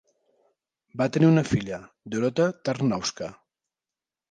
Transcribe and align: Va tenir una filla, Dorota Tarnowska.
Va 1.01 1.07
tenir 1.17 1.29
una 1.33 1.43
filla, 1.51 1.79
Dorota 2.15 2.49
Tarnowska. 2.71 3.31